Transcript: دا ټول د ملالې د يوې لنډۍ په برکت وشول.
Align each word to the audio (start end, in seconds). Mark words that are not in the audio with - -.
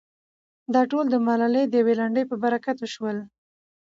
دا 0.73 0.81
ټول 0.91 1.05
د 1.09 1.15
ملالې 1.27 1.63
د 1.67 1.73
يوې 1.81 1.93
لنډۍ 1.99 2.23
په 2.27 2.35
برکت 2.43 2.77
وشول. 2.79 3.17